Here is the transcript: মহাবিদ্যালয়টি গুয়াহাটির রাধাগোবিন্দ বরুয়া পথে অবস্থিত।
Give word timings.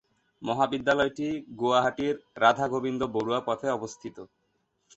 মহাবিদ্যালয়টি 0.41 1.27
গুয়াহাটির 1.59 2.15
রাধাগোবিন্দ 2.35 3.01
বরুয়া 3.15 3.41
পথে 3.47 3.67
অবস্থিত। 3.71 4.17